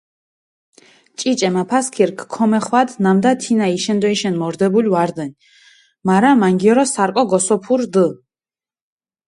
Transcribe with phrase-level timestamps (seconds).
[1.17, 5.31] ჭიჭე მაფასქირქ ქომეხვადჷ, ნამდა თინა იშენდოიშენ მორდებული ვარდუნ,
[6.07, 8.05] მარა მანგიორო სარკო გოსოფური რდჷ.